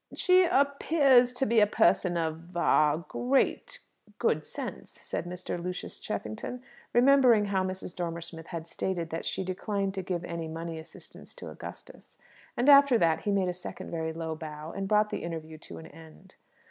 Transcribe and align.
"She 0.15 0.45
appears 0.45 1.31
to 1.33 1.45
be 1.45 1.59
a 1.59 1.67
person 1.67 2.17
of 2.17 2.55
a 2.55 3.05
great 3.07 3.77
good 4.17 4.47
sense," 4.47 4.89
said 4.99 5.25
Mr. 5.27 5.63
Lucius 5.63 5.99
Cheffington, 5.99 6.63
remembering 6.91 7.45
how 7.45 7.63
Mrs. 7.63 7.95
Dormer 7.95 8.21
Smith 8.21 8.47
had 8.47 8.67
stated 8.67 9.11
that 9.11 9.27
she 9.27 9.43
declined 9.43 9.93
to 9.93 10.01
give 10.01 10.25
any 10.25 10.47
money 10.47 10.79
assistance 10.79 11.35
to 11.35 11.51
Augustus. 11.51 12.17
And 12.57 12.67
after 12.67 12.97
that 12.97 13.19
he 13.25 13.31
made 13.31 13.47
a 13.49 13.53
second 13.53 13.91
very 13.91 14.11
low 14.11 14.33
bow, 14.35 14.71
and 14.75 14.87
brought 14.87 15.11
the 15.11 15.21
interview 15.21 15.59
to 15.59 15.77
an 15.77 15.85
end. 15.85 16.33